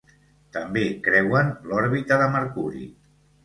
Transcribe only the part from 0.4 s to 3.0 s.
També creuen l'òrbita de Mercuri.